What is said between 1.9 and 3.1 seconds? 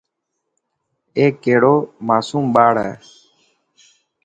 ماصوم ٻاڙ هي.